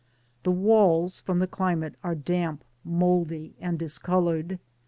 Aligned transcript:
The 0.41 0.51
walls, 0.51 1.19
from 1.19 1.37
the 1.37 1.45
climate, 1.45 1.93
are 2.03 2.15
damp, 2.15 2.63
mouldy, 2.83 3.53
and 3.61 3.77
discoloured. 3.77 4.57